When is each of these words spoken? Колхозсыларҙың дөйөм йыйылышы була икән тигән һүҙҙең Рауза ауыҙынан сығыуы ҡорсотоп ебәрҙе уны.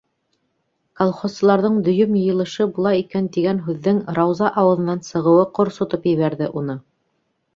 Колхозсыларҙың 0.99 1.75
дөйөм 1.87 2.15
йыйылышы 2.21 2.67
була 2.79 2.93
икән 3.01 3.27
тигән 3.35 3.61
һүҙҙең 3.67 3.99
Рауза 4.19 4.51
ауыҙынан 4.61 5.05
сығыуы 5.09 5.45
ҡорсотоп 5.59 6.09
ебәрҙе 6.13 6.49
уны. 6.63 6.79